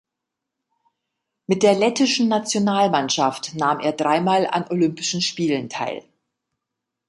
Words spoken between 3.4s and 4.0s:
nahm er